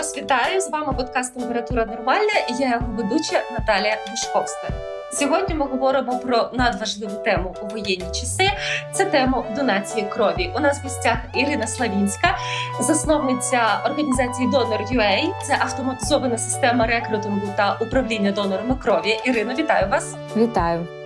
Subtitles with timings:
[0.00, 0.60] вас вітаю!
[0.60, 4.68] З вами подкаст Температура Нормальна і я його ведуча Наталія Вишковська.
[5.12, 8.50] Сьогодні ми говоримо про надважливу тему у воєнні часи.
[8.92, 10.50] Це тема донації крові.
[10.56, 12.38] У нас в гостях Ірина Славінська,
[12.80, 15.32] засновниця організації Donor.ua.
[15.46, 19.20] Це автоматизована система рекрутингу та управління донорами крові.
[19.24, 20.16] Ірино, вітаю вас!
[20.36, 20.99] Вітаю!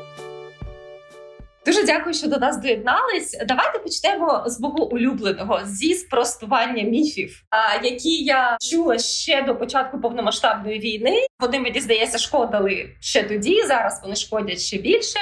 [1.67, 3.39] Дуже дякую, що до нас доєднались.
[3.47, 7.43] Давайте почнемо з мого улюбленого зі спростування міфів,
[7.83, 11.27] які я чула ще до початку повномасштабної війни.
[11.41, 13.63] Вони мені здається шкодили ще тоді.
[13.67, 15.19] Зараз вони шкодять ще більше.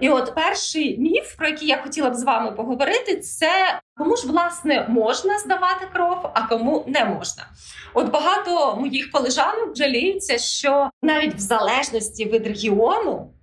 [0.00, 4.26] І от перший міф, про який я хотіла б з вами поговорити, це кому ж
[4.26, 7.46] власне можна здавати кров, а кому не можна.
[7.94, 13.34] От багато моїх колежанок жаліються, що навіть в залежності від регіону.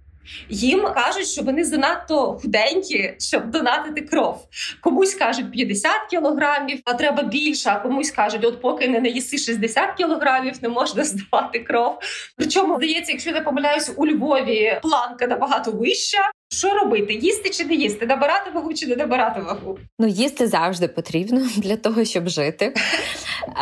[0.49, 4.47] Їм кажуть, що вони занадто худенькі, щоб донатити кров.
[4.81, 7.69] Комусь кажуть 50 кілограмів, а треба більше.
[7.69, 11.99] А комусь кажуть, от поки не наїси 60 кілограмів, не можна здавати кров.
[12.37, 16.31] Причому здається, якщо не помиляюсь, у Львові планка набагато вища.
[16.49, 17.13] Що робити?
[17.13, 18.05] Їсти чи не їсти?
[18.05, 19.77] Набирати вагу чи не набирати вагу?
[19.99, 22.73] Ну їсти завжди потрібно для того, щоб жити.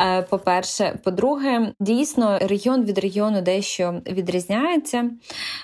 [0.05, 5.09] Е, по-перше, по-друге, дійсно регіон від регіону дещо відрізняється,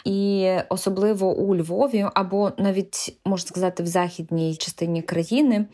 [0.05, 5.65] і особливо у Львові, або навіть можна сказати, в західній частині країни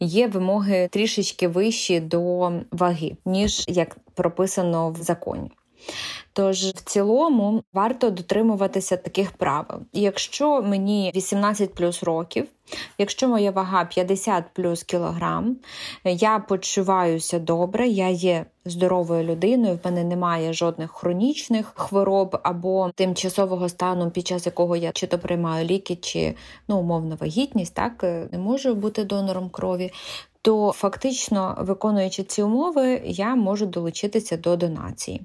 [0.00, 5.50] є вимоги трішечки вищі до ваги, ніж як прописано в законі.
[6.36, 9.78] Тож в цілому варто дотримуватися таких правил.
[9.92, 12.46] Якщо мені 18 плюс років,
[12.98, 15.56] якщо моя вага 50 плюс кілограм,
[16.04, 23.68] я почуваюся добре, я є здоровою людиною, в мене немає жодних хронічних хвороб або тимчасового
[23.68, 26.34] стану, під час якого я чи то приймаю ліки, чи
[26.68, 29.92] ну умовно вагітність, так не можу бути донором крові.
[30.42, 35.22] То фактично виконуючи ці умови, я можу долучитися до донації.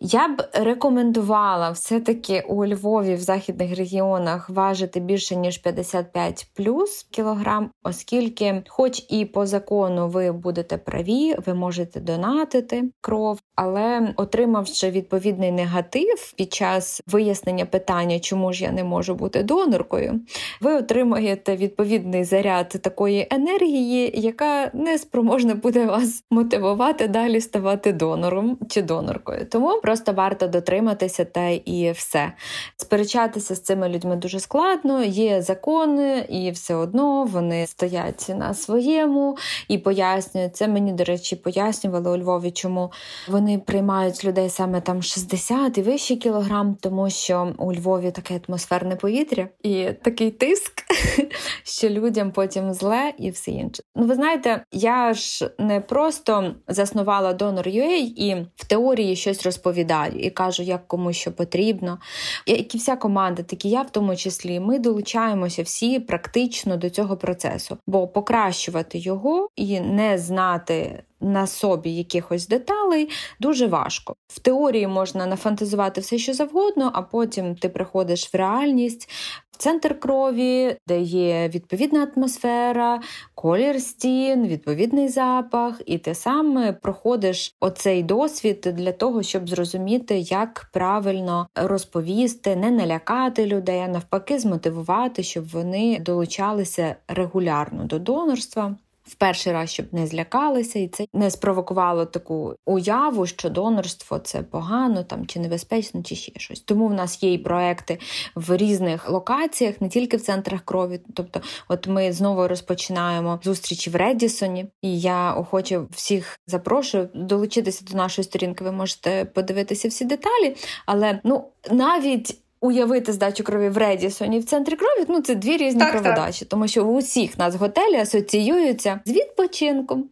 [0.00, 7.70] Я б рекомендувала все-таки у Львові в західних регіонах важити більше ніж 55 плюс кілограм,
[7.82, 15.52] оскільки, хоч і по закону ви будете праві, ви можете донатити кров, але отримавши відповідний
[15.52, 20.20] негатив під час вияснення питання, чому ж я не можу бути доноркою,
[20.60, 28.58] ви отримаєте відповідний заряд такої енергії, яка не спроможна буде вас мотивувати далі ставати донором
[28.68, 29.46] чи доноркою.
[29.50, 32.32] Тому просто варто дотриматися та і все.
[32.76, 39.36] Сперечатися з цими людьми дуже складно, є закони, і все одно вони стоять на своєму
[39.68, 40.68] і пояснюють це.
[40.68, 42.92] Мені, до речі, пояснювали у Львові, чому
[43.28, 48.96] вони приймають людей саме там 60 і вищий кілограм, тому що у Львові таке атмосферне
[48.96, 50.82] повітря і такий тиск,
[51.64, 53.82] що людям потім зле і все інше.
[53.96, 60.12] Ну, ви знаєте, я ж не просто заснувала Donor.ua і в теорії щось розповідаю розповідаю
[60.18, 61.98] і кажу, як кому що потрібно.
[62.46, 66.90] Як і вся команда, так і я в тому числі, ми долучаємося всі практично до
[66.90, 71.02] цього процесу, бо покращувати його і не знати.
[71.20, 73.10] На собі якихось деталей
[73.40, 74.14] дуже важко.
[74.28, 79.08] В теорії можна нафантазувати все, що завгодно, а потім ти приходиш в реальність,
[79.56, 83.00] в центр крові, де є відповідна атмосфера,
[83.34, 90.70] колір стін, відповідний запах, і ти сам проходиш оцей досвід для того, щоб зрозуміти, як
[90.72, 99.14] правильно розповісти, не налякати людей, а навпаки, змотивувати, щоб вони долучалися регулярно до донорства в
[99.14, 105.04] перший раз, щоб не злякалися, і це не спровокувало таку уяву, що донорство це погано
[105.04, 106.60] там чи небезпечно, чи ще щось.
[106.60, 107.98] Тому в нас є і проекти
[108.34, 111.00] в різних локаціях, не тільки в центрах крові.
[111.14, 117.96] Тобто, от ми знову розпочинаємо зустрічі в Редісоні, і я охоче всіх запрошую долучитися до
[117.96, 118.64] нашої сторінки.
[118.64, 120.56] Ви можете подивитися всі деталі,
[120.86, 125.80] але ну навіть уявити здачу крові в Редісоні в центрі крові, ну це дві різні
[125.80, 126.48] так, кроводачі, так.
[126.48, 130.08] тому що у усіх нас готелі асоціюються з відпочинком.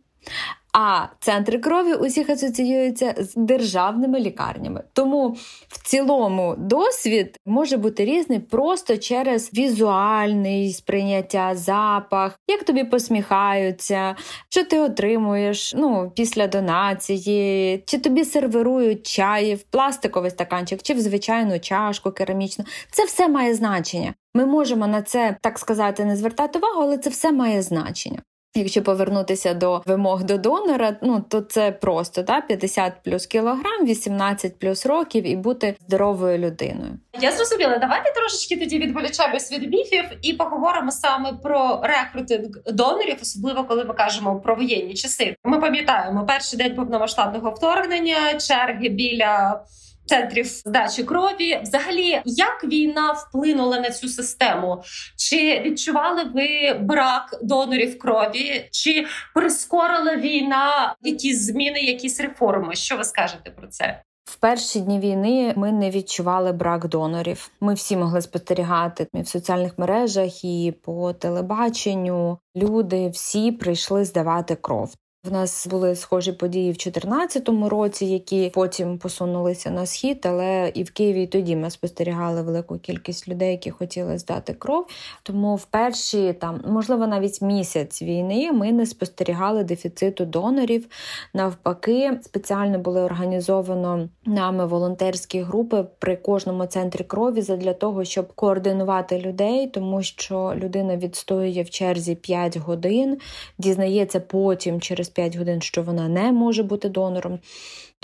[0.76, 4.82] А центри крові усіх асоціюються з державними лікарнями.
[4.92, 5.36] Тому
[5.68, 14.16] в цілому досвід може бути різний просто через візуальний сприйняття, запах, як тобі посміхаються,
[14.48, 21.00] що ти отримуєш ну, після донації, чи тобі сервирують чаї в пластиковий стаканчик, чи в
[21.00, 22.64] звичайну чашку керамічну.
[22.90, 24.14] Це все має значення.
[24.34, 28.22] Ми можемо на це так сказати не звертати увагу, але це все має значення.
[28.56, 34.58] Якщо повернутися до вимог до донора, ну то це просто да, 50 плюс кілограм, 18
[34.58, 36.98] плюс років і бути здоровою людиною.
[37.20, 37.78] Я зрозуміла.
[37.78, 43.94] Давайте трошечки тоді відволічаємось від міфів і поговоримо саме про рекрутинг донорів, особливо коли ми
[43.94, 45.36] кажемо про воєнні часи.
[45.44, 49.64] Ми пам'ятаємо перший день повномасштабного вторгнення, черги біля
[50.06, 51.60] центрів здачі крові.
[51.62, 54.82] Взагалі, як війна вплинула на цю систему?
[55.16, 58.68] Чи відчували ви брак донорів крові?
[58.70, 62.74] Чи прискорила війна якісь зміни, якісь реформи?
[62.74, 64.02] Що ви скажете про це?
[64.24, 67.50] В перші дні війни ми не відчували брак донорів.
[67.60, 72.38] Ми всі могли спостерігати в соціальних мережах і по телебаченню.
[72.56, 74.94] Люди всі прийшли здавати кров.
[75.24, 80.26] В нас були схожі події в 2014 році, які потім посунулися на схід.
[80.26, 84.86] Але і в Києві і тоді ми спостерігали велику кількість людей, які хотіли здати кров.
[85.22, 90.86] Тому в перші там, можливо, навіть місяць війни ми не спостерігали дефіциту донорів.
[91.34, 99.18] Навпаки, спеціально були організовано нами волонтерські групи при кожному центрі крові для того, щоб координувати
[99.18, 103.18] людей, тому що людина відстоює в черзі 5 годин,
[103.58, 107.38] дізнається потім через 5 годин, що вона не може бути донором,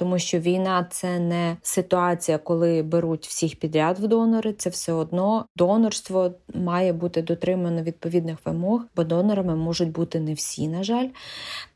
[0.01, 4.53] тому що війна це не ситуація, коли беруть всіх підряд в донори.
[4.53, 10.69] Це все одно донорство має бути дотримано відповідних вимог, бо донорами можуть бути не всі,
[10.69, 11.09] на жаль.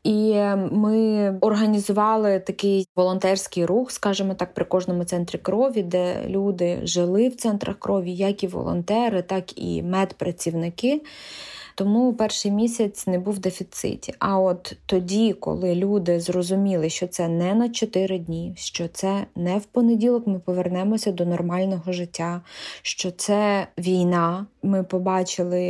[0.03, 0.33] І
[0.71, 7.35] ми організували такий волонтерський рух, скажімо так, при кожному центрі крові, де люди жили в
[7.35, 11.01] центрах крові, як і волонтери, так і медпрацівники.
[11.75, 14.13] Тому перший місяць не був в дефіциті.
[14.19, 19.57] А от тоді, коли люди зрозуміли, що це не на 4 дні, що це не
[19.57, 22.41] в понеділок, ми повернемося до нормального життя,
[22.81, 24.45] що це війна.
[24.63, 25.61] Ми побачили,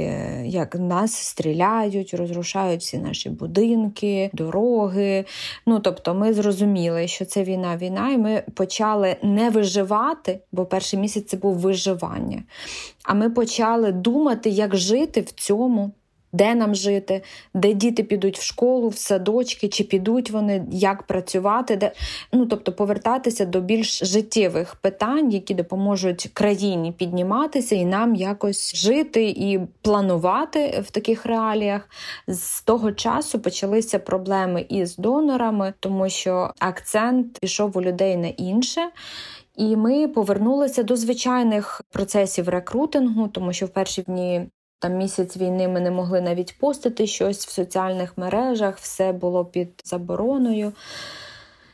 [0.46, 5.26] як нас стріляють, розрушають всі наші будинки, дороги.
[5.66, 11.00] Ну тобто, ми зрозуміли, що це війна, війна, і ми почали не виживати, бо перший
[11.00, 12.44] місяць це був виживання.
[13.04, 15.92] А ми почали думати, як жити в цьому
[16.36, 17.22] де нам жити,
[17.54, 21.92] де діти підуть в школу, в садочки, чи підуть вони, як працювати, де
[22.34, 29.26] ну тобто повертатися до більш життєвих питань, які допоможуть країні підніматися і нам якось жити
[29.26, 31.90] і планувати в таких реаліях.
[32.28, 38.82] З того часу почалися проблеми із донорами, тому що акцент пішов у людей на інше.
[39.56, 44.48] І ми повернулися до звичайних процесів рекрутингу, тому що в перші дні
[44.80, 49.81] там місяць війни ми не могли навіть постити щось в соціальних мережах, все було під
[49.86, 50.74] забороною.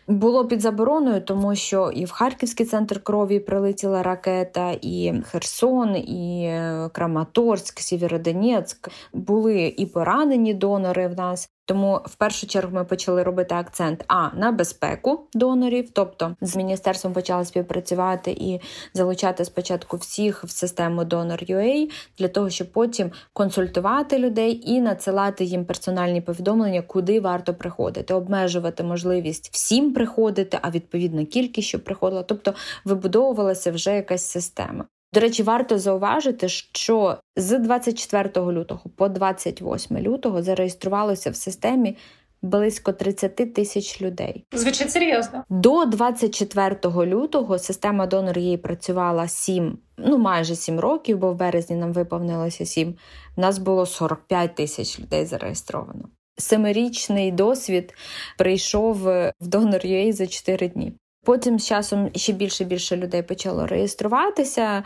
[0.07, 6.43] Було під забороною, тому що і в Харківський центр крові прилетіла ракета, і Херсон, і
[6.45, 8.89] е, Краматорськ, Сєвєродонецьк.
[9.13, 11.49] Були і поранені донори в нас.
[11.71, 17.13] Тому в першу чергу ми почали робити акцент а на безпеку донорів, тобто з міністерством
[17.13, 18.61] почали співпрацювати і
[18.93, 25.65] залучати спочатку всіх в систему Donor.ua, для того, щоб потім консультувати людей і надсилати їм
[25.65, 32.23] персональні повідомлення, куди варто приходити, обмежувати можливість всім приходити, а відповідно кількість, щоб приходила.
[32.23, 32.53] Тобто
[32.85, 34.85] вибудовувалася вже якась система.
[35.13, 41.97] До речі, варто зауважити, що з 24 лютого по 28 лютого зареєструвалося в системі
[42.41, 44.45] близько 30 тисяч людей.
[44.53, 45.43] Звучить серйозно.
[45.49, 51.75] До 24 лютого система донор її працювала 7, ну майже 7 років, бо в березні
[51.75, 52.95] нам виповнилося 7.
[53.37, 56.09] У нас було 45 тисяч людей зареєстровано.
[56.37, 57.93] Семирічний досвід
[58.37, 60.93] прийшов в Donor.ua за 4 дні.
[61.23, 64.83] Потім з часом ще більше більше людей почало реєструватися,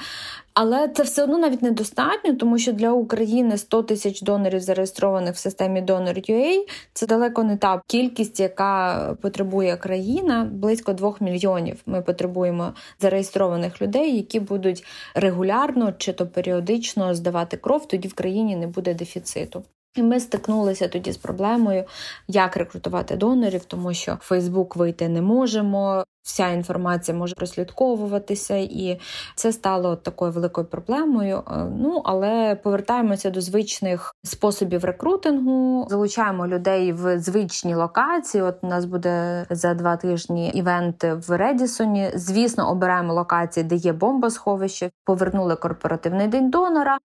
[0.54, 5.38] але це все одно навіть недостатньо, тому що для України 100 тисяч донорів зареєстрованих в
[5.38, 10.50] системі Donor.ua– це далеко не та кількість, яка потребує країна.
[10.52, 11.82] Близько 2 мільйонів.
[11.86, 17.88] Ми потребуємо зареєстрованих людей, які будуть регулярно чи то періодично здавати кров.
[17.88, 19.64] Тоді в країні не буде дефіциту.
[19.96, 21.84] І ми стикнулися тоді з проблемою,
[22.28, 26.04] як рекрутувати донорів, тому що в Фейсбук вийти не можемо.
[26.24, 29.00] Вся інформація може прослідковуватися, і
[29.36, 31.38] це стало такою великою проблемою.
[31.38, 38.44] Е, ну але повертаємося до звичних способів рекрутингу, залучаємо людей в звичні локації.
[38.44, 42.12] От у нас буде за два тижні івент в Редісоні.
[42.16, 44.90] Звісно, обираємо локації, де є бомбосховище.
[45.06, 46.98] Повернули корпоративний день донора.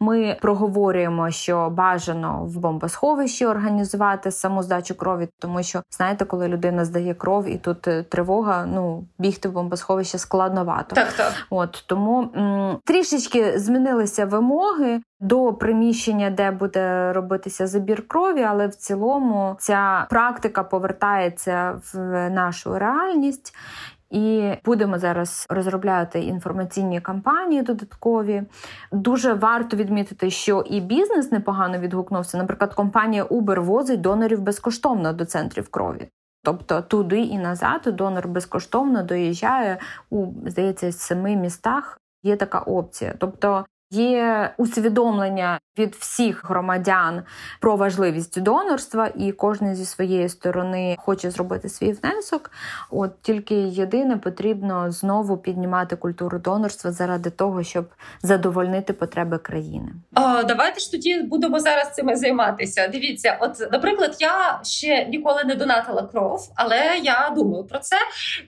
[0.00, 6.84] Ми проговорюємо, що бажано в бомбосховищі організувати саму здачу крові, тому що знаєте, коли людина
[6.84, 10.94] здає кров і тут е, тривога, ну бігти в бомбосховище складновато.
[10.96, 11.32] Так, так.
[11.50, 18.74] От тому м- трішечки змінилися вимоги до приміщення, де буде робитися забір крові, але в
[18.74, 21.98] цілому ця практика повертається в
[22.30, 23.54] нашу реальність.
[24.10, 28.42] І будемо зараз розробляти інформаційні кампанії додаткові.
[28.92, 32.38] Дуже варто відмітити, що і бізнес непогано відгукнувся.
[32.38, 36.08] Наприклад, компанія Uber возить донорів безкоштовно до центрів крові.
[36.42, 39.78] Тобто туди і назад донор безкоштовно доїжджає
[40.10, 42.00] у здається семи містах.
[42.22, 43.14] Є така опція.
[43.18, 47.22] Тобто Є усвідомлення від всіх громадян
[47.60, 52.50] про важливість донорства, і кожен зі своєї сторони хоче зробити свій внесок.
[52.90, 57.88] От тільки єдине потрібно знову піднімати культуру донорства заради того, щоб
[58.22, 59.88] задовольнити потреби країни.
[60.16, 62.88] О, давайте ж тоді будемо зараз цим займатися.
[62.88, 67.96] Дивіться, от, наприклад, я ще ніколи не донатила кров, але я думаю про це.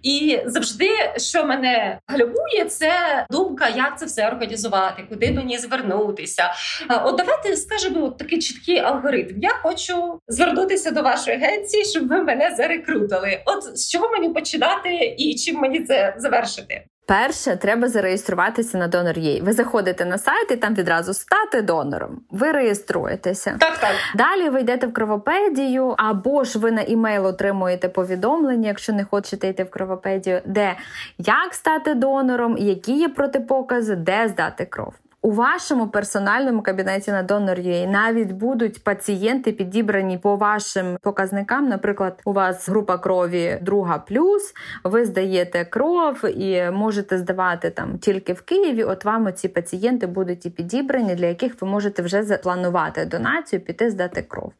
[0.02, 2.92] І завжди, що мене гальмує, це
[3.30, 6.52] думка, як це все організувати, куди мені звернутися.
[6.88, 9.38] От давайте скажемо от такий чіткий алгоритм.
[9.40, 13.42] Я хочу звернутися до вашої агенції, щоб ви мене зарекрутили.
[13.46, 16.84] От з чого мені починати і чим мені це завершити?
[17.10, 19.42] Перше, треба зареєструватися на Donor.ua.
[19.42, 22.20] Ви заходите на сайт і там відразу стати донором.
[22.30, 23.56] Ви реєструєтеся.
[23.60, 23.90] Так, так.
[24.14, 29.49] Далі ви йдете в кровопедію, або ж ви на імейл отримуєте повідомлення, якщо не хочете
[29.49, 30.76] йти в кровопедію, де
[31.18, 34.94] як стати донором, які є протипокази, де здати кров.
[35.22, 41.68] У вашому персональному кабінеті на Donor.ua навіть будуть пацієнти підібрані по вашим показникам.
[41.68, 48.32] Наприклад, у вас група крові друга плюс, ви здаєте кров і можете здавати там тільки
[48.32, 48.84] в Києві.
[48.84, 53.90] От вам ці пацієнти будуть і підібрані, для яких ви можете вже запланувати донацію, піти
[53.90, 54.52] здати кров.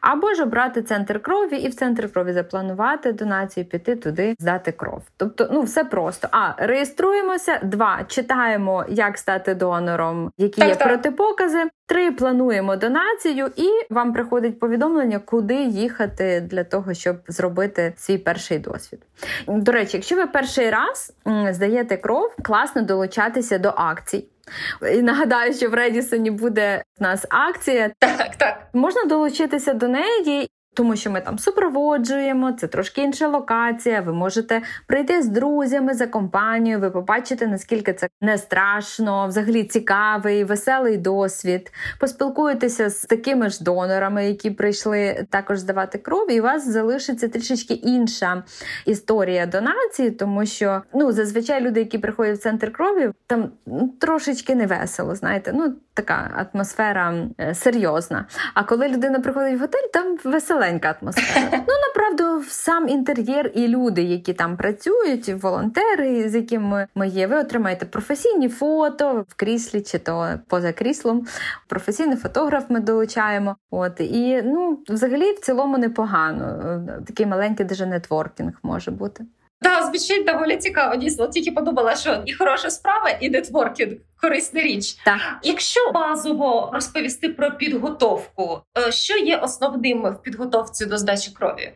[0.00, 5.02] Або ж обрати центр крові і в центр крові запланувати донацію, піти туди, здати кров.
[5.16, 6.28] Тобто, ну все просто.
[6.30, 7.60] А реєструємося.
[7.62, 10.88] Два читаємо, як стати донором, які так, є так.
[10.88, 11.64] протипокази.
[11.86, 18.58] Три плануємо донацію, і вам приходить повідомлення, куди їхати для того, щоб зробити свій перший
[18.58, 19.02] досвід.
[19.46, 21.12] До речі, якщо ви перший раз
[21.50, 24.24] здаєте кров, класно долучатися до акцій.
[24.92, 27.90] І нагадаю, що в Редісоні буде в нас акція.
[27.98, 28.68] Так, так.
[28.72, 34.00] Можна долучитися до неї тому що ми там супроводжуємо, це трошки інша локація.
[34.00, 40.44] Ви можете прийти з друзями за компанією, ви побачите, наскільки це не страшно, взагалі цікавий,
[40.44, 41.72] веселий досвід.
[42.00, 47.74] Поспілкуєтеся з такими ж донорами, які прийшли також здавати кров, і у вас залишиться трішечки
[47.74, 48.42] інша
[48.86, 54.54] історія донації, тому що ну зазвичай люди, які приходять в центр крові, там ну, трошечки
[54.54, 58.26] не весело, знаєте, ну така атмосфера е, серйозна.
[58.54, 61.62] А коли людина приходить в готель, там веселенька атмосфера.
[61.68, 67.26] Ну направду, сам інтер'єр і люди, які там працюють, волонтери, з якими ми є.
[67.26, 71.26] Ви отримаєте професійні фото в кріслі чи то поза кріслом.
[71.68, 73.56] Професійний фотограф ми долучаємо.
[73.70, 76.60] От і ну, взагалі, в цілому непогано.
[77.06, 79.24] Такий маленький даже нетворкінг може бути.
[79.64, 80.96] Так, звучить доволі цікаво.
[80.96, 84.94] Дійсно, тільки подумала, що і хороша справа, і нетворкінг корисна річ.
[85.04, 85.20] Так.
[85.42, 91.72] Якщо базово розповісти про підготовку, е, що є основним в підготовці до здачі крові,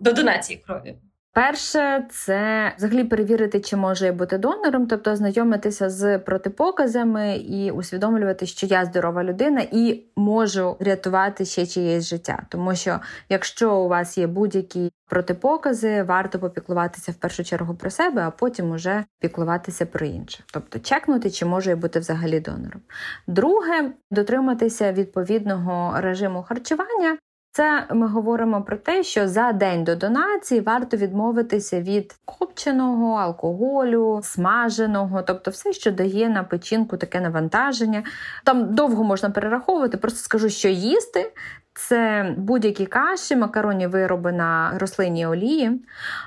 [0.00, 0.94] до донації крові?
[1.34, 8.46] Перше, це взагалі перевірити, чи може я бути донором, тобто ознайомитися з протипоказами і усвідомлювати,
[8.46, 12.42] що я здорова людина і можу рятувати ще чиєсь життя.
[12.48, 18.22] Тому що якщо у вас є будь-які протипокази, варто попіклуватися в першу чергу про себе,
[18.22, 20.44] а потім уже піклуватися про інше.
[20.52, 22.80] Тобто чекнути, чи може я бути взагалі донором.
[23.26, 27.18] Друге, дотриматися відповідного режиму харчування.
[27.54, 34.20] Це ми говоримо про те, що за день до донації варто відмовитися від копченого, алкоголю,
[34.22, 38.02] смаженого, тобто все, що дає на печінку таке навантаження.
[38.44, 41.32] Там довго можна перераховувати, просто скажу, що їсти
[41.74, 45.82] це будь-які каші, макаронні вироби на рослинній олії,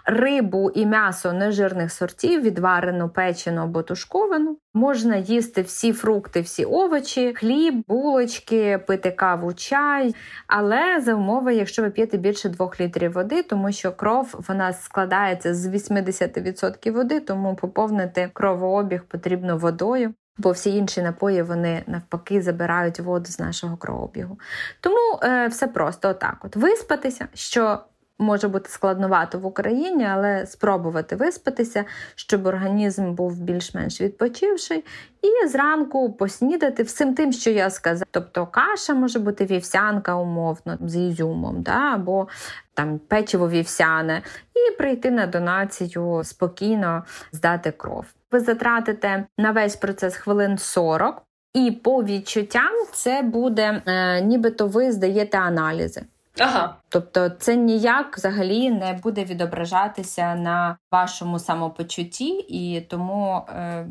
[0.05, 4.57] рибу і м'ясо нежирних сортів, відварену, печену або тушковану.
[4.73, 10.15] Можна їсти всі фрукти, всі овочі, хліб, булочки, пити каву, чай.
[10.47, 15.53] Але за умови, якщо ви п'єте більше 2 літрів води, тому що кров вона складається
[15.53, 22.99] з 80% води, тому поповнити кровообіг потрібно водою бо всі інші напої вони навпаки забирають
[22.99, 24.39] воду з нашого кровообігу.
[24.79, 27.79] Тому е, все просто отак: от виспатися, що
[28.19, 34.83] може бути складновато в Україні, але спробувати виспатися, щоб організм був більш-менш відпочивший,
[35.21, 38.05] і зранку поснідати всім тим, що я сказала.
[38.11, 41.93] Тобто каша може бути вівсянка, умовно, з ізюмом, да?
[41.93, 42.27] або
[42.73, 44.21] там печиво вівсяне,
[44.55, 48.05] і прийти на донацію спокійно здати кров.
[48.35, 51.21] Ви затратите на весь процес хвилин 40,
[51.53, 56.01] і по відчуттям це буде, е, нібито ви здаєте аналізи.
[56.39, 56.75] Ага.
[56.89, 63.87] Тобто це ніяк взагалі не буде відображатися на вашому самопочутті, і тому е,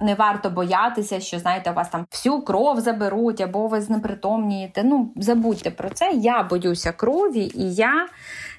[0.00, 4.84] не варто боятися, що знаєте, у вас там всю кров заберуть, або ви знепритомнієте.
[4.84, 6.12] Ну забудьте про це.
[6.12, 8.06] Я боюся крові, і я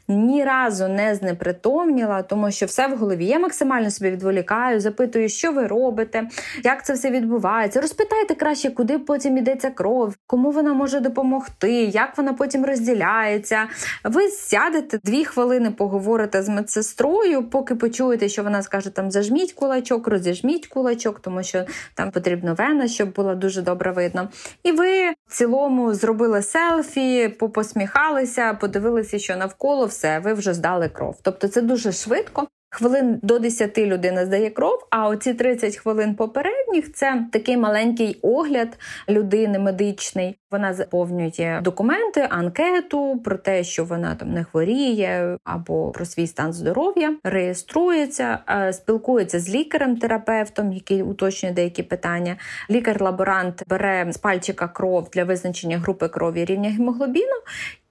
[0.08, 3.26] ні разу не знепритомніла, тому що все в голові.
[3.26, 6.28] Я максимально собі відволікаю, запитую, що ви робите,
[6.64, 7.82] як це все відбувається.
[7.82, 13.68] Розпитайте краще, куди потім йдеться кров, кому вона може допомогти, як вона потім розділяється.
[14.04, 20.08] Ви сядете дві хвилини, поговорите з медсестрою, поки почуєте, що вона скаже там зажміть кулачок,
[20.08, 24.30] розіжміть кулачок, тому що там потрібна вена, щоб було дуже добре видно.
[24.64, 31.20] І ви в цілому зробили селфі, попосміхалися, подивилися, що навколо все, ви вже здали кров.
[31.22, 32.48] Тобто це дуже швидко.
[32.70, 38.78] Хвилин до 10 людина здає кров, а оці 30 хвилин попередніх це такий маленький огляд
[39.10, 40.40] людини медичний.
[40.56, 46.54] Вона заповнює документи, анкету про те, що вона там не хворіє, або про свій стан
[46.54, 52.36] здоров'я, реєструється, е, спілкується з лікарем-терапевтом, який уточнює деякі питання.
[52.70, 57.36] Лікар-лаборант бере з пальчика кров для визначення групи крові рівня гемоглобіну.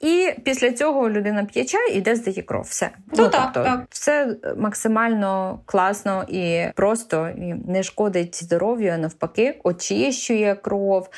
[0.05, 2.63] І після цього людина п'є чай і йде здає кров.
[2.63, 3.85] Все ну, ну так, тобто, так.
[3.91, 11.09] все максимально класно і просто і не шкодить здоров'ю, а навпаки, очищує кров,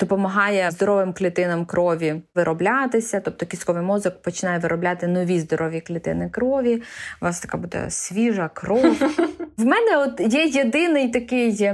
[0.00, 3.20] допомагає здоровим клітинам крові вироблятися.
[3.20, 6.82] Тобто кістковий мозок починає виробляти нові здорові клітини крові.
[7.22, 8.96] У вас така буде свіжа кров.
[9.56, 11.70] В мене от є єдиний такий,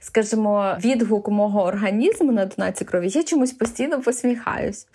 [0.00, 3.08] скажімо, відгук мого організму на донацію крові.
[3.08, 4.86] Я чомусь постійно посміхаюсь.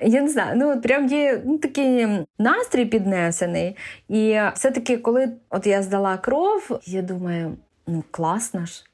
[0.00, 2.06] Я не знаю, ну от прям є ну, такий
[2.38, 3.76] настрій піднесений.
[4.08, 8.87] І все-таки, коли от я здала кров, я думаю, ну класно ж.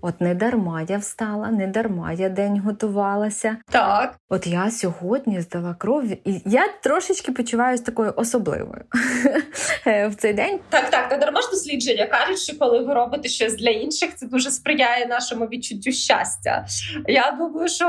[0.00, 3.56] От не дарма я встала, не дарма я день готувалася.
[3.70, 4.14] Так.
[4.28, 8.84] От я сьогодні здала кров, і я трошечки почуваюся такою особливою
[9.86, 10.60] в цей день.
[10.68, 14.26] Так, так, не дарма ж дослідження кажуть, що коли ви робите щось для інших, це
[14.26, 16.66] дуже сприяє нашому відчуттю щастя.
[17.06, 17.86] Я думаю, що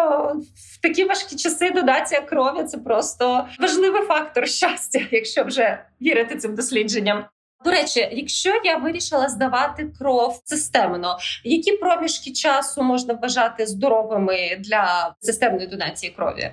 [0.55, 6.55] в такі важкі часи донація крові це просто важливий фактор щастя, якщо вже вірити цим
[6.55, 7.25] дослідженням.
[7.65, 15.15] До речі, якщо я вирішила здавати кров системно, які проміжки часу можна вважати здоровими для
[15.19, 16.51] системної донації крові?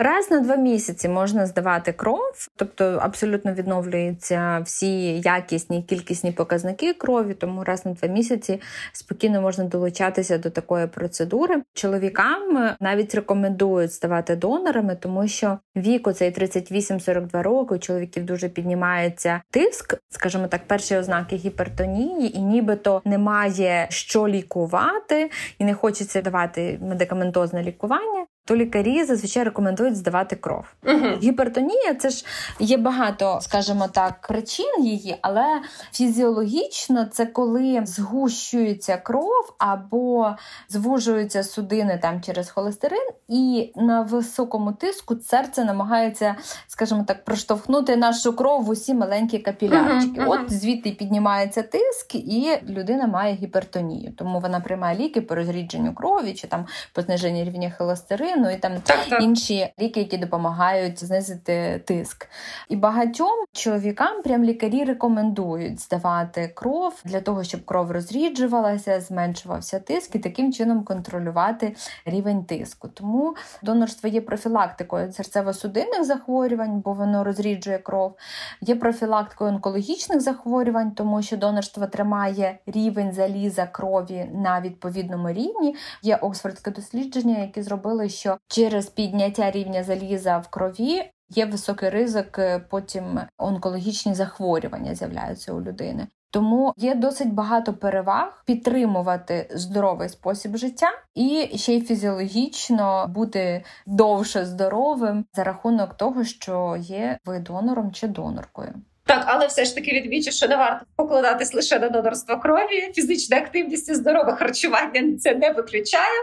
[0.00, 7.34] Раз на два місяці можна здавати кров, тобто абсолютно відновлюються всі якісні кількісні показники крові,
[7.34, 8.60] тому раз на два місяці
[8.92, 11.62] спокійно можна долучатися до такої процедури.
[11.74, 19.42] Чоловікам навіть рекомендують ставати донорами, тому що віку цей 38-42 роки у чоловіків дуже піднімається
[19.50, 26.78] тиск, скажімо так, перші ознаки гіпертонії, і нібито немає що лікувати, і не хочеться давати
[26.82, 30.64] медикаментозне лікування то лікарі зазвичай рекомендують здавати кров.
[30.86, 31.06] Угу.
[31.22, 32.24] Гіпертонія це ж
[32.60, 35.60] є багато, скажімо так, причин її, але
[35.92, 40.36] фізіологічно це коли згущується кров або
[40.68, 48.36] звужуються судини там через холестерин, і на високому тиску серце намагається, скажімо так, проштовхнути нашу
[48.36, 50.20] кров в усі маленькі капілярчики.
[50.20, 54.12] Угу, От звідти піднімається тиск, і людина має гіпертонію.
[54.18, 58.56] Тому вона приймає ліки по розрідженню крові чи там по зниженню рівня холестерину інсуліну і
[58.56, 59.22] там так, так.
[59.22, 62.28] інші ліки, які допомагають знизити тиск.
[62.68, 70.14] І багатьом чоловікам прям лікарі рекомендують здавати кров для того, щоб кров розріджувалася, зменшувався тиск
[70.14, 72.88] і таким чином контролювати рівень тиску.
[72.88, 78.16] Тому донорство є профілактикою серцево-судинних захворювань, бо воно розріджує кров,
[78.60, 85.76] є профілактикою онкологічних захворювань, тому що донорство тримає рівень заліза крові на відповідному рівні.
[86.02, 91.88] Є оксфордське дослідження, які зробили, що що через підняття рівня заліза в крові є високий
[91.90, 96.06] ризик, е, потім онкологічні захворювання з'являються у людини.
[96.30, 104.46] Тому є досить багато переваг підтримувати здоровий спосіб життя і ще й фізіологічно бути довше
[104.46, 108.74] здоровим за рахунок того, що є ви донором чи доноркою.
[109.08, 112.92] Так, але все ж таки відмічу, що не варто покладатись лише на донорство крові.
[112.94, 116.18] Фізична активність і здорове харчування це не виключає,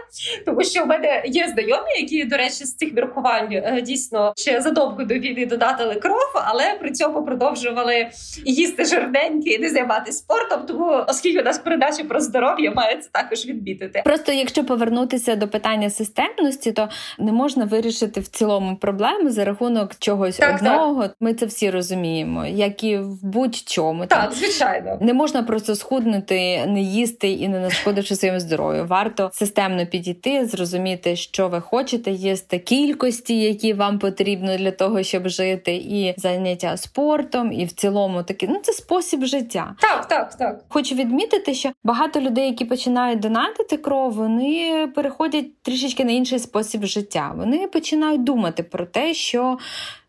[0.46, 4.60] тому що в мене є знайомі, які, до речі, з цих міркувань е, дійсно ще
[4.60, 8.06] задовго до війни додатили кров, але при цьому продовжували
[8.44, 10.60] їсти жирненькі і не займатися спортом.
[10.66, 14.02] Тому, оскільки у нас передача про здоров'я, має це також відмітити.
[14.04, 19.92] Просто якщо повернутися до питання системності, то не можна вирішити в цілому проблему за рахунок
[19.98, 21.02] чогось так, одного.
[21.02, 21.16] Так.
[21.20, 24.06] Ми це всі розуміємо, як і в будь-чому.
[24.06, 28.86] Так, звичайно, не можна просто схуднути, не їсти і не нашкодивши своєму здоров'ю.
[28.86, 35.28] Варто системно підійти, зрозуміти, що ви хочете, їсти кількості, які вам потрібно для того, щоб
[35.28, 39.74] жити, і заняття спортом, і в цілому таки ну це спосіб життя.
[39.80, 40.64] Так, так, так.
[40.68, 46.84] Хочу відмітити, що багато людей, які починають донатити кров, вони переходять трішечки на інший спосіб
[46.84, 47.32] життя.
[47.36, 49.58] Вони починають думати про те, що.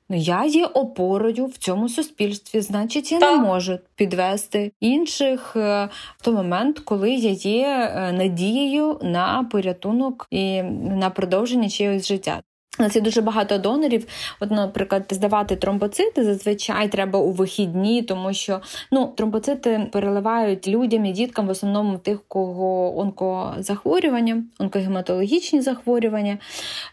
[0.09, 3.37] Ну, я є опорою в цьому суспільстві, значить, я так.
[3.37, 10.27] не можу підвести інших е, в той момент, коли я є е, надією на порятунок
[10.31, 12.41] і на продовження чогось життя.
[12.79, 14.07] У нас є дуже багато донорів.
[14.39, 18.61] От, наприклад, здавати тромбоцити зазвичай треба у вихідні, тому що
[18.91, 26.37] ну, тромбоцити переливають людям і діткам в основному тих, кого онкозахворювання, онкогематологічні захворювання.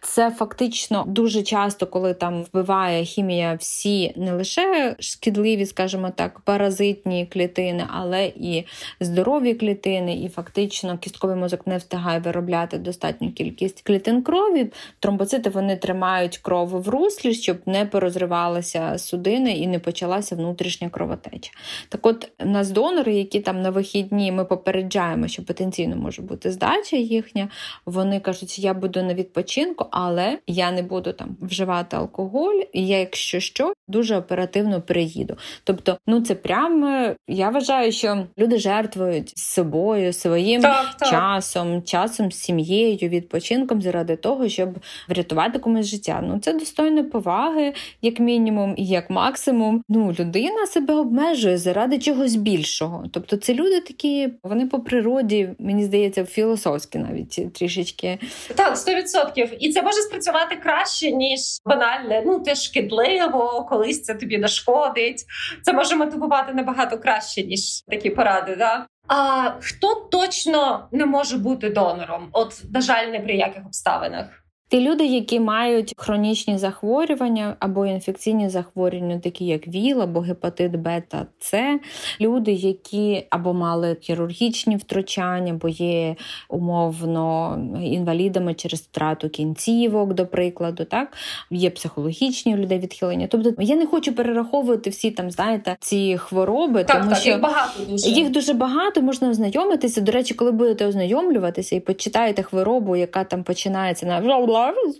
[0.02, 7.26] Це фактично дуже часто, коли там вбиває хімія всі не лише шкідливі, скажімо так, паразитні
[7.26, 8.64] клітини, але і
[9.00, 14.72] здорові клітини, і фактично кістковий мозок не встигає виробляти достатню кількість клітин крові.
[15.00, 20.88] Тромбоцити вони вони тримають кров в руслі, щоб не порозривалися судини і не почалася внутрішня
[20.88, 21.50] кровотеча.
[21.88, 26.50] Так от у нас донори, які там на вихідні ми попереджаємо, що потенційно може бути
[26.50, 27.48] здача їхня,
[27.86, 32.98] вони кажуть, я буду на відпочинку, але я не буду там вживати алкоголь, і я,
[32.98, 35.36] якщо що, дуже оперативно приїду.
[35.64, 41.08] Тобто, ну це прямо я вважаю, що люди жертвують собою, своїм так, так.
[41.08, 44.68] часом, часом з сім'єю, відпочинком заради того, щоб
[45.08, 46.20] врятувати комусь життя.
[46.22, 49.82] Ну це достойно поваги, як мінімум, і як максимум.
[49.88, 53.04] Ну, людина себе обмежує заради чогось більшого.
[53.12, 58.18] Тобто, це люди такі, вони по природі, мені здається, філософські навіть трішечки.
[58.54, 59.56] Так, 100%.
[59.60, 62.22] І це може спрацювати краще, ніж банальне.
[62.26, 65.24] Ну, те шкідливо, колись це тобі нашкодить.
[65.62, 68.56] Це може мотивувати набагато краще, ніж такі поради.
[68.56, 68.86] Да?
[69.08, 72.28] А хто точно не може бути донором?
[72.32, 74.43] От, на жаль, не при яких обставинах.
[74.68, 81.02] Ті люди, які мають хронічні захворювання або інфекційні захворювання, такі як ВІЛ або гепатит Б
[81.08, 81.78] та С,
[82.20, 86.16] люди, які або мали хірургічні втручання, або є
[86.48, 91.12] умовно інвалідами через втрату кінцівок, до прикладу, так
[91.50, 93.26] є психологічні у людей відхилення.
[93.30, 97.40] Тобто я не хочу перераховувати всі там, знаєте, ці хвороби, так, тому так, що їх
[97.40, 100.00] багато дуже їх дуже багато можна ознайомитися.
[100.00, 104.20] До речі, коли будете ознайомлюватися і почитаєте хворобу, яка там починається на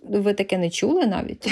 [0.02, 1.48] ви таке не чули навіть.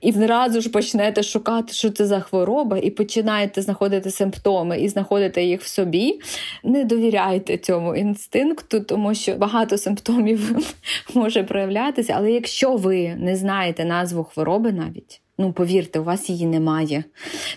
[0.00, 5.44] І зразу ж почнете шукати, що це за хвороба, і починаєте знаходити симптоми і знаходити
[5.44, 6.20] їх в собі.
[6.64, 10.56] Не довіряйте цьому інстинкту, тому що багато симптомів
[11.14, 12.14] може проявлятися.
[12.16, 15.21] Але якщо ви не знаєте назву хвороби навіть.
[15.38, 17.04] Ну, повірте, у вас її немає.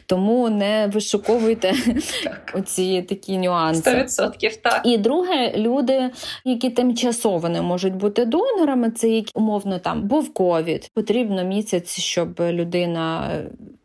[0.05, 1.73] Тому не вишуковуйте
[2.53, 3.89] оці такі нюанси.
[3.91, 4.81] 100% так.
[4.85, 6.09] І друге, люди,
[6.45, 10.89] які тимчасово не можуть бути донорами, це які умовно там був ковід.
[10.93, 13.31] Потрібно місяць, щоб людина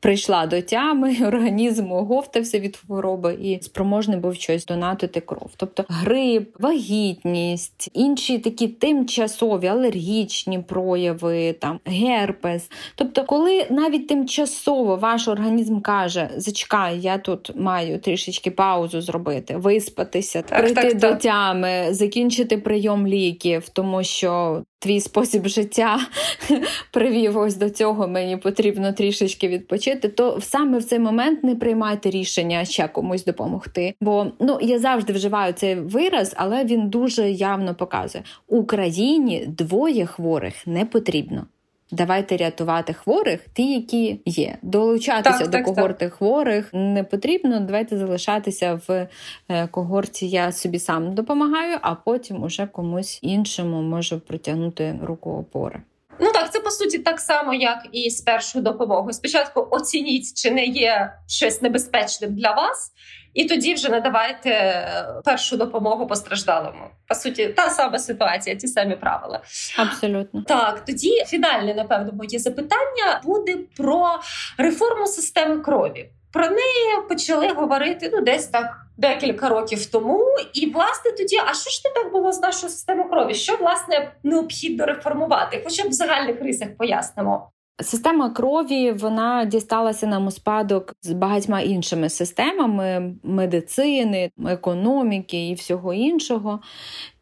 [0.01, 5.51] прийшла до тями, організм оговтався від хвороби і спроможний був щось донатити кров.
[5.57, 12.71] Тобто грип, вагітність, інші такі тимчасові алергічні прояви, там герпес.
[12.95, 20.43] Тобто, коли навіть тимчасово ваш організм каже: зачекай, я тут маю трішечки паузу зробити, виспатися,
[20.43, 21.19] так, прийти так, до так.
[21.19, 26.01] тями, закінчити прийом ліків, тому що твій спосіб життя
[26.90, 30.09] привів ось до цього, мені потрібно трішечки відпочити.
[30.09, 33.95] То саме в цей момент не приймайте рішення ще комусь допомогти.
[34.01, 40.66] Бо ну я завжди вживаю цей вираз, але він дуже явно показує: Україні двоє хворих
[40.66, 41.47] не потрібно.
[41.92, 44.59] Давайте рятувати хворих, ті, які є.
[44.62, 46.14] Долучатися так, до так, когорти так.
[46.14, 47.61] хворих не потрібно.
[47.61, 49.09] Давайте залишатися в
[49.48, 50.29] е, когорті.
[50.29, 55.83] Я собі сам допомагаю, а потім уже комусь іншому можу протягнути руку опори.
[56.20, 59.12] Ну так, це по суті так само, як і з першою допомогою.
[59.12, 62.92] Спочатку оцініть, чи не є щось небезпечним для вас,
[63.35, 66.90] і тоді вже надавайте е, першу допомогу постраждалому.
[67.07, 69.40] По суті, та сама ситуація, ті самі правила.
[69.79, 70.85] Абсолютно так.
[70.85, 74.21] Тоді фінальне, напевно, моє запитання буде про
[74.59, 76.11] реформу системи крові.
[76.33, 80.27] Про неї почали говорити ну десь так декілька років тому.
[80.55, 83.35] І власне тоді, а що ж не так було з нашою системою крові?
[83.35, 85.61] Що власне необхідно реформувати?
[85.64, 87.51] Хоча б в загальних рисах пояснимо.
[87.83, 95.95] Система крові вона дісталася нам у спадок з багатьма іншими системами медицини, економіки і всього
[95.95, 96.61] іншого.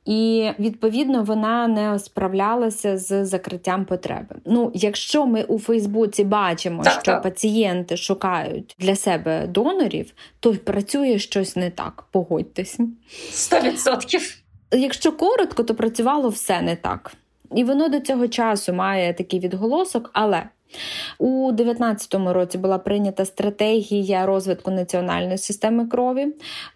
[0.04, 4.36] І відповідно вона не справлялася з закриттям потреби.
[4.44, 7.22] Ну, якщо ми у Фейсбуці бачимо, так, що так.
[7.22, 12.04] пацієнти шукають для себе донорів, то працює щось не так.
[12.10, 12.78] Погодьтесь.
[13.30, 14.36] Сто відсотків.
[14.72, 17.12] Якщо коротко, то працювало все не так.
[17.54, 20.42] І воно до цього часу має такий відголосок, але
[21.18, 26.26] у 2019 році була прийнята стратегія розвитку національної системи крові.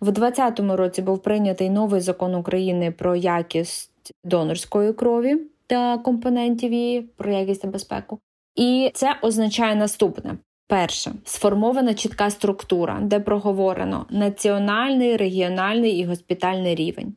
[0.01, 7.03] В 2020 році був прийнятий новий закон України про якість донорської крові та компонентів її,
[7.03, 8.19] про якість та безпеку.
[8.55, 10.39] І це означає наступне:
[10.73, 17.15] Перше сформована чітка структура, де проговорено національний, регіональний і госпітальний рівень.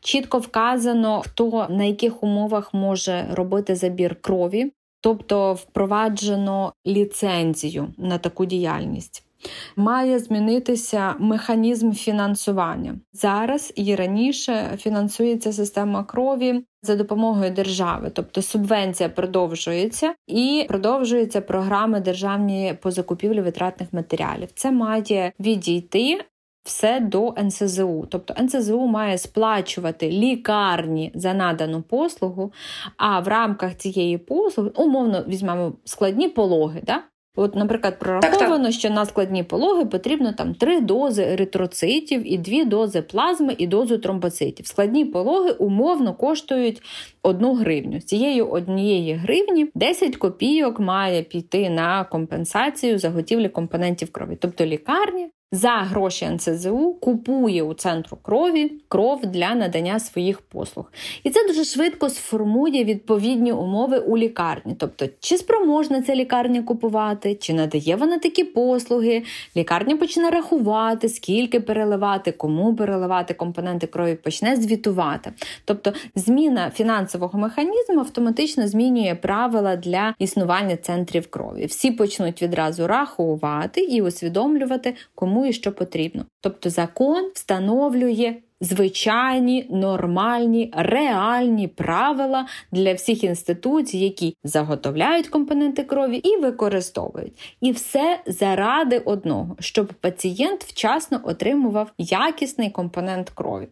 [0.00, 8.44] Чітко вказано, хто на яких умовах може робити забір крові, тобто впроваджено ліцензію на таку
[8.44, 9.27] діяльність.
[9.76, 12.94] Має змінитися механізм фінансування.
[13.12, 22.00] Зараз і раніше фінансується система крові за допомогою держави, тобто субвенція продовжується і продовжуються програми
[22.00, 24.48] державні по закупівлі витратних матеріалів.
[24.54, 26.20] Це має відійти
[26.68, 28.06] все до НСЗУ.
[28.10, 32.52] Тобто НСЗУ має сплачувати лікарні за надану послугу,
[32.96, 36.80] а в рамках цієї послуги, умовно візьмемо складні пологи.
[36.86, 37.02] Да?
[37.36, 38.72] От, наприклад, прораховано, так, так.
[38.72, 43.98] що на складні пологи потрібно там три дози еритроцитів і дві дози плазми і дозу
[43.98, 44.66] тромбоцитів.
[44.66, 46.82] Складні пологи умовно коштують
[47.22, 48.00] одну гривню.
[48.00, 54.36] З цієї однієї гривні 10 копійок має піти на компенсацію заготівлі компонентів крові.
[54.40, 60.92] Тобто лікарні за гроші НСЗУ купує у центру крові кров для надання своїх послуг.
[61.22, 64.76] І це дуже швидко сформує відповідні умови у лікарні.
[64.78, 69.22] Тобто, чи спроможна ця лікарня купувати, чи надає вона такі послуги,
[69.56, 75.32] лікарня почне рахувати, скільки переливати, кому переливати компоненти крові, почне звітувати.
[75.64, 81.66] Тобто, зміна фінансового механізму автоматично змінює правила для існування центрів крові.
[81.66, 86.24] Всі почнуть відразу рахувати і усвідомлювати, кому і що потрібно.
[86.40, 96.36] Тобто закон встановлює звичайні, нормальні, реальні правила для всіх інституцій, які заготовляють компоненти крові і
[96.36, 97.56] використовують.
[97.60, 103.68] І все заради одного, щоб пацієнт вчасно отримував якісний компонент крові.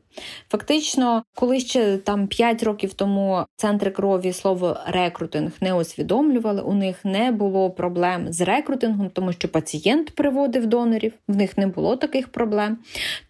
[0.48, 7.04] Фактично, коли ще там 5 років тому центри крові слово рекрутинг не усвідомлювали, у них
[7.04, 12.28] не було проблем з рекрутингом, тому що пацієнт приводив донорів, в них не було таких
[12.28, 12.78] проблем.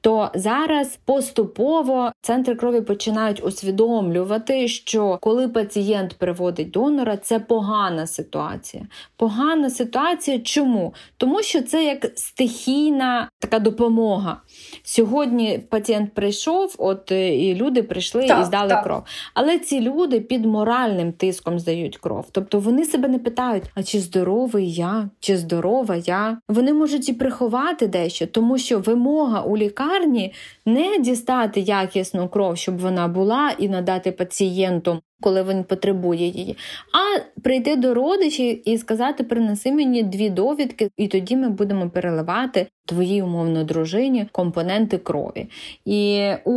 [0.01, 0.99] То зараз
[1.47, 8.87] поступово центри крові починають усвідомлювати, що коли пацієнт приводить донора, це погана ситуація.
[9.17, 10.95] Погана ситуація чому?
[11.17, 14.43] Тому що це як стихійна така допомога.
[14.83, 18.85] Сьогодні пацієнт прийшов от е, і люди прийшли так, і здали так.
[18.85, 19.03] кров.
[19.35, 22.27] Але ці люди під моральним тиском здають кров.
[22.33, 26.39] Тобто вони себе не питають, а чи здоровий я, чи здорова я.
[26.49, 30.33] Вони можуть і приховати дещо, тому що вимога у лікарні
[30.67, 36.57] не дістати якісну кров, щоб вона була, і надати пацієнту коли він потребує її,
[36.93, 42.67] а прийти до родичів і сказати: принеси мені дві довідки, і тоді ми будемо переливати
[42.87, 45.47] твоїй умовно дружині компоненти крові.
[45.85, 46.53] І у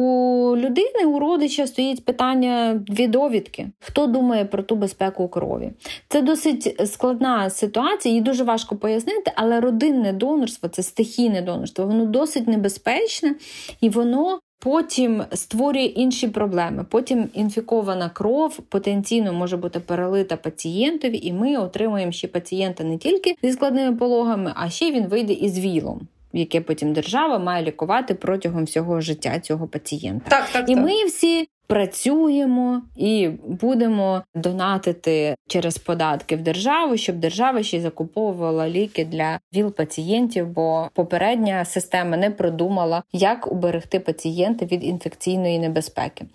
[0.57, 3.67] людини, у родича стоїть питання дві довідки.
[3.79, 5.71] Хто думає про ту безпеку крові?
[6.07, 12.05] Це досить складна ситуація, її дуже важко пояснити, але родинне донорство це стихійне донорство, воно
[12.05, 13.35] досить небезпечне
[13.81, 16.85] і воно Потім створює інші проблеми.
[16.89, 23.35] Потім інфікована кров потенційно може бути перелита пацієнтові, і ми отримуємо ще пацієнта не тільки
[23.43, 26.07] зі складними пологами, а ще він вийде із вілом.
[26.33, 30.83] Яке потім держава має лікувати протягом всього життя цього пацієнта, так так і так.
[30.83, 38.69] ми всі працюємо і будемо донатити через податки в державу, щоб держава ще й закуповувала
[38.69, 46.25] ліки для віл пацієнтів, бо попередня система не продумала, як уберегти пацієнта від інфекційної небезпеки.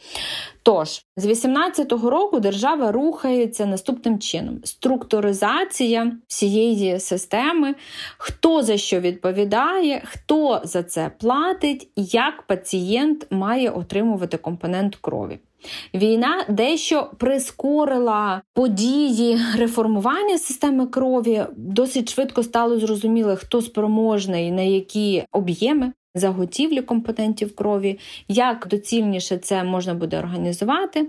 [0.63, 7.75] Тож з 2018 року держава рухається наступним чином: структуризація всієї системи,
[8.19, 15.24] хто за що відповідає, хто за це платить, як пацієнт має отримувати компонент крові.
[15.95, 21.45] Війна дещо прискорила події реформування системи крові.
[21.57, 27.99] Досить швидко стало зрозуміло, хто спроможний на які об'єми заготівлі компонентів крові,
[28.29, 31.07] як доцільніше це можна буде організувати.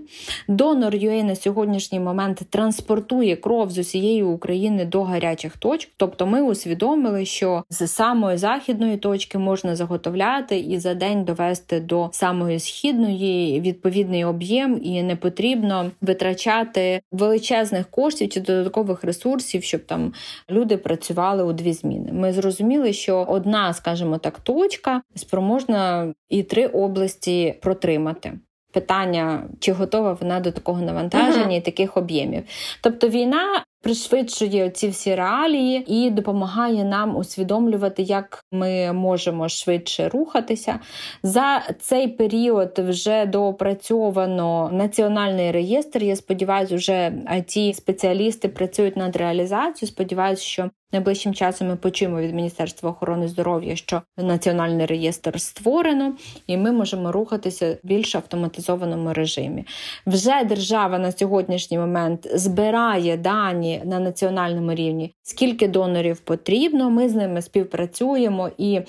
[0.48, 5.90] Донор UA на сьогоднішній момент транспортує кров з усієї України до гарячих точок.
[5.96, 12.08] Тобто ми усвідомили, що з самої західної точки можна заготовляти і за день довести до
[12.12, 20.12] самої східної відповідний об'єм, і не потрібно витрачати величезних коштів чи додаткових ресурсів, щоб там
[20.50, 22.12] люди працювали у дві зміни.
[22.12, 28.32] Ми зрозуміли, що одна, скажімо так, точка спроможна і три області протримати.
[28.72, 31.58] Питання, чи готова вона до такого навантаження uh-huh.
[31.58, 32.42] і таких об'ємів.
[32.82, 40.80] Тобто війна пришвидшує ці всі реалії і допомагає нам усвідомлювати, як ми можемо швидше рухатися.
[41.22, 46.02] За цей період вже доопрацьовано національний реєстр.
[46.02, 49.92] Я сподіваюся, вже it спеціалісти працюють над реалізацією.
[49.92, 56.14] Сподіваюся, що Найближчим часом ми почуємо від Міністерства охорони здоров'я, що національний реєстр створено,
[56.46, 59.64] і ми можемо рухатися в більш автоматизованому режимі.
[60.06, 66.90] Вже держава на сьогоднішній момент збирає дані на національному рівні, скільки донорів потрібно.
[66.90, 68.80] Ми з ними співпрацюємо і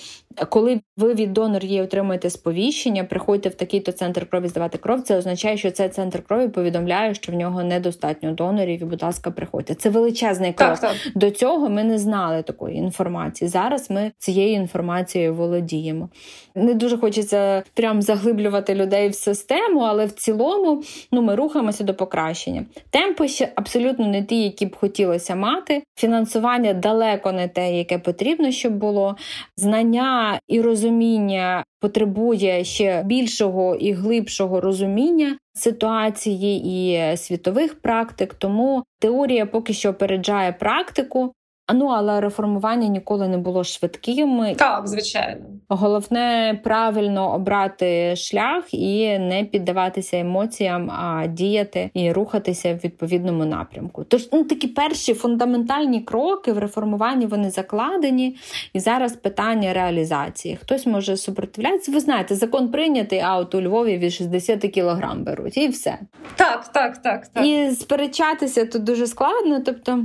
[0.45, 5.01] коли ви від донорів отримуєте сповіщення, приходьте в такий-то центр крові здавати кров.
[5.01, 9.31] Це означає, що цей центр крові повідомляє, що в нього недостатньо донорів, і, будь ласка,
[9.31, 9.75] приходьте.
[9.75, 10.79] Це величезний крок.
[10.79, 11.13] Так, так.
[11.15, 13.49] До цього ми не знали такої інформації.
[13.49, 16.09] Зараз ми цією інформацією володіємо.
[16.55, 21.93] Не дуже хочеться прям заглиблювати людей в систему, але в цілому ну, ми рухаємося до
[21.93, 22.65] покращення.
[22.89, 25.83] Темпи ще абсолютно не ті, які б хотілося мати.
[25.95, 29.15] Фінансування далеко не те, яке потрібно, щоб було
[29.57, 38.33] знання і розуміння потребує ще більшого і глибшого розуміння ситуації і світових практик.
[38.33, 41.33] Тому теорія поки що опереджає практику.
[41.73, 44.55] Ну, але реформування ніколи не було швидким.
[44.55, 45.41] Так, звичайно.
[45.69, 54.03] Головне правильно обрати шлях і не піддаватися емоціям, а діяти і рухатися в відповідному напрямку.
[54.03, 58.37] Тож ну, такі перші фундаментальні кроки в реформуванні вони закладені,
[58.73, 60.55] і зараз питання реалізації.
[60.61, 61.91] Хтось може супротивлятися.
[61.91, 65.99] Ви знаєте, закон прийнятий, а от у Львові від 60 кілограм беруть, і все.
[66.35, 67.45] Так, так, так, так.
[67.45, 69.61] І сперечатися тут дуже складно.
[69.65, 70.03] Тобто.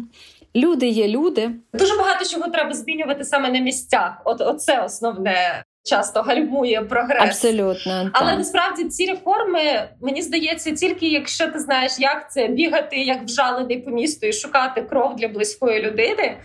[0.57, 1.51] Люди є люди.
[1.73, 4.23] Дуже багато чого треба змінювати саме на місцях.
[4.25, 7.23] От оце основне часто гальмує прогрес.
[7.23, 8.11] Абсолютно.
[8.13, 8.39] Але так.
[8.39, 13.91] насправді ці реформи мені здається, тільки якщо ти знаєш, як це бігати, як вжалений по
[13.91, 16.37] місту і шукати кров для близької людини.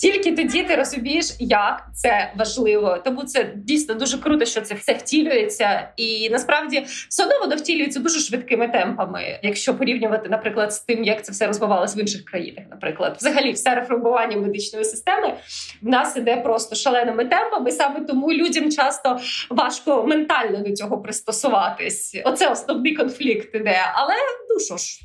[0.00, 2.98] Тільки тоді ти розумієш, як це важливо.
[3.04, 8.00] Тому це дійсно дуже круто, що це все втілюється, і насправді все одно воно втілюється
[8.00, 12.64] дуже швидкими темпами, якщо порівнювати, наприклад, з тим, як це все розвивалося в інших країнах.
[12.70, 15.34] Наприклад, взагалі, все реформування медичної системи
[15.82, 17.72] в нас іде просто шаленими темпами.
[17.72, 19.18] Саме тому людям часто
[19.50, 22.20] важко ментально до цього пристосуватись.
[22.24, 23.80] Оце основний конфлікт іде.
[23.94, 24.14] Але
[24.50, 25.00] ну що ж,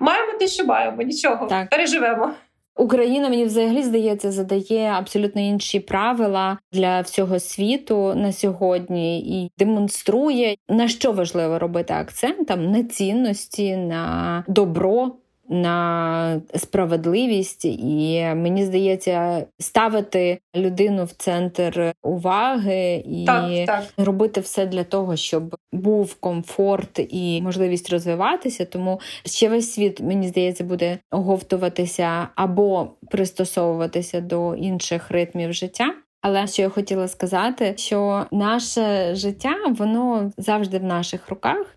[0.00, 1.70] маємо те, що маємо, нічого так.
[1.70, 2.32] переживемо.
[2.76, 10.56] Україна мені взагалі здається задає абсолютно інші правила для всього світу на сьогодні і демонструє
[10.68, 15.12] на що важливо робити акцент там на цінності, на добро
[15.50, 23.84] на справедливість, і мені здається, ставити людину в центр уваги і так, так.
[23.96, 28.64] робити все для того, щоб був комфорт і можливість розвиватися.
[28.64, 35.94] Тому ще весь світ мені здається буде оговтуватися або пристосовуватися до інших ритмів життя.
[36.22, 41.76] Але що я хотіла сказати, що наше життя воно завжди в наших руках,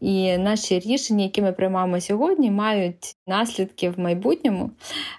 [0.00, 4.70] і наші рішення, які ми приймаємо сьогодні, мають наслідки в майбутньому.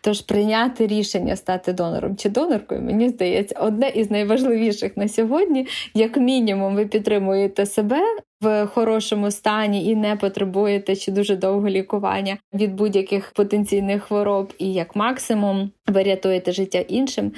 [0.04, 5.68] Тож прийняти рішення стати донором чи доноркою, мені здається, одне із найважливіших на сьогодні.
[5.94, 8.00] Як мінімум, ви підтримуєте себе.
[8.42, 14.74] В хорошому стані і не потребуєте чи дуже довго лікування від будь-яких потенційних хвороб, і
[14.74, 17.32] як максимум ви рятуєте життя іншим.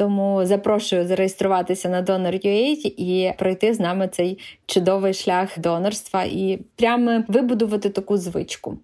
[0.00, 7.24] Тому запрошую зареєструватися на Donor.ua і пройти з нами цей чудовий шлях донорства і прямо
[7.28, 8.78] вибудувати таку звичку.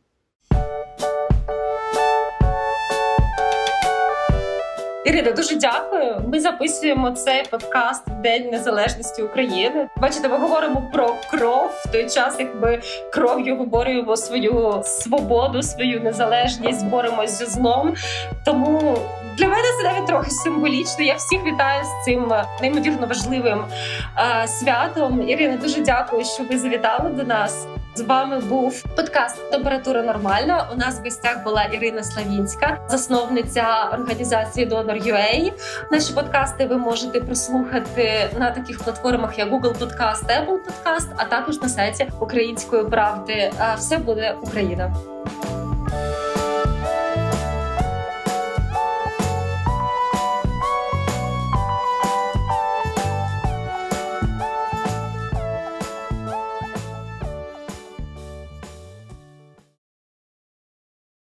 [5.07, 6.23] Ірина, дуже дякую.
[6.33, 9.89] Ми записуємо цей подкаст День Незалежності України.
[9.97, 12.81] Бачите, ми говоримо про кров в той час, як ми
[13.13, 17.95] кров'ю виборюємо свою свободу, свою незалежність, боремось зі злом.
[18.45, 18.99] Тому
[19.39, 21.05] для мене це навіть трохи символічно.
[21.05, 23.65] Я всіх вітаю з цим неймовірно важливим
[24.19, 25.29] е, святом.
[25.29, 27.67] Ірина, дуже дякую, що ви завітали до нас.
[27.97, 30.69] З вами був подкаст Температура нормальна.
[30.73, 35.53] У нас в гостях була Ірина Славінська, засновниця організації Donor.ua.
[35.93, 41.63] Наші подкасти ви можете прослухати на таких платформах, як Google Podcast, Apple Podcast, а також
[41.63, 43.53] на сайті Української правди.
[43.77, 44.97] Все буде Україна.